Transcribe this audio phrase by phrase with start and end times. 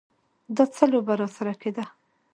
[0.55, 1.85] دا څه لوبه راسره کېده.